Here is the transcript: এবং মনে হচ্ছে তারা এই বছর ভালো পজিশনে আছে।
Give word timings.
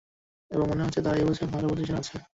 এবং 0.51 0.65
মনে 0.69 0.83
হচ্ছে 0.83 1.01
তারা 1.01 1.17
এই 1.17 1.25
বছর 1.25 1.47
ভালো 1.47 1.65
পজিশনে 1.69 1.99
আছে। 1.99 2.15